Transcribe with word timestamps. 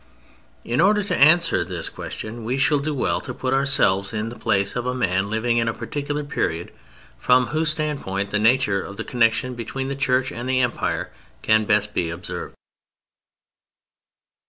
In 0.65 0.81
order 0.81 1.03
to 1.03 1.15
answer 1.15 1.63
this 1.63 1.87
question 1.87 2.43
we 2.43 2.57
shall 2.57 2.79
do 2.79 2.91
well 2.91 3.21
to 3.21 3.35
put 3.35 3.53
ourselves 3.53 4.13
in 4.13 4.29
the 4.29 4.35
place 4.35 4.75
of 4.75 4.87
a 4.87 4.95
man 4.95 5.29
living 5.29 5.57
in 5.57 5.67
a 5.67 5.75
particular 5.75 6.23
period, 6.23 6.71
from 7.19 7.45
whose 7.53 7.69
standpoint 7.69 8.31
the 8.31 8.39
nature 8.39 8.81
of 8.81 8.97
the 8.97 9.03
connection 9.03 9.53
between 9.53 9.89
the 9.89 9.95
Church 9.95 10.31
and 10.31 10.49
the 10.49 10.59
Empire 10.59 11.11
can 11.43 11.65
best 11.65 11.93
be 11.93 12.09
observed. 12.09 12.55